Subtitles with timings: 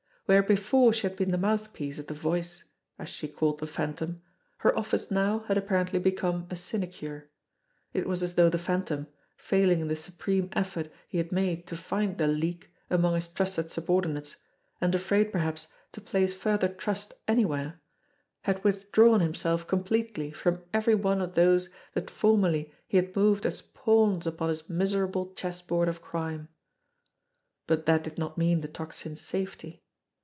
[0.27, 2.63] Where before she had been the mouthpiece of the "Voice,"
[2.97, 4.21] as she called the Phan tom,
[4.59, 7.29] her office now had apparently become a sinecure.
[7.91, 11.75] It was as though the Phantom, failing in the supreme effort he had made to
[11.75, 14.35] find the "leak" among his trusted subordi nates,
[14.79, 17.81] and afraid perhaps to place further trust anywhere,
[18.43, 23.61] had withdrawn himself completely from every one of those that formerly he had moved as
[23.61, 26.47] pawns upon his miserable chess board of crime.
[27.67, 29.83] But that did not mean the Tocsin's safety.